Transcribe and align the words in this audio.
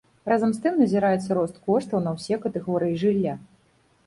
Разам 0.31 0.53
з 0.53 0.61
тым, 0.63 0.79
назіраецца 0.83 1.37
рост 1.39 1.59
коштаў 1.67 2.01
на 2.07 2.15
ўсе 2.17 2.41
катэгорыі 2.47 2.97
жылля. 3.05 3.39